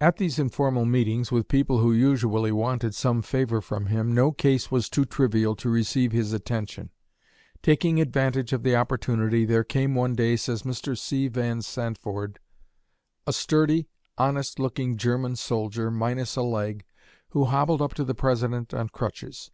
At 0.00 0.16
these 0.16 0.40
informal 0.40 0.84
meetings 0.86 1.30
with 1.30 1.46
people 1.46 1.78
who 1.78 1.92
usually 1.92 2.50
wanted 2.50 2.96
some 2.96 3.22
favor 3.22 3.60
from 3.60 3.86
him, 3.86 4.12
no 4.12 4.32
case 4.32 4.72
was 4.72 4.88
too 4.90 5.04
trivial 5.04 5.54
to 5.54 5.70
receive 5.70 6.10
his 6.10 6.32
attention. 6.32 6.90
Taking 7.62 8.00
advantage 8.00 8.52
of 8.52 8.64
the 8.64 8.74
opportunity, 8.74 9.44
there 9.44 9.62
came 9.62 9.94
one 9.94 10.16
day, 10.16 10.34
says 10.34 10.64
Mr. 10.64 10.98
C. 10.98 11.28
Van 11.28 11.60
Santvoord, 11.62 12.38
"a 13.24 13.32
sturdy, 13.32 13.86
honest 14.18 14.58
looking 14.58 14.96
German 14.96 15.36
soldier, 15.36 15.92
minus 15.92 16.34
a 16.34 16.42
leg, 16.42 16.84
who 17.28 17.44
hobbled 17.44 17.80
up 17.80 17.94
to 17.94 18.02
the 18.02 18.16
President 18.16 18.74
on 18.74 18.88
crutches. 18.88 19.52